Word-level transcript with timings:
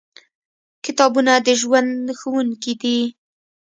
کتابونه 0.85 1.33
د 1.45 1.47
ژوند 1.61 1.93
ښوونکي 2.19 2.73
دي. 2.81 2.99